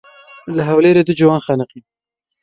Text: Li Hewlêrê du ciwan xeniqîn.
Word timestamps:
Li 0.55 0.63
Hewlêrê 0.67 1.03
du 1.07 1.13
ciwan 1.19 1.41
xeniqîn. 1.45 1.83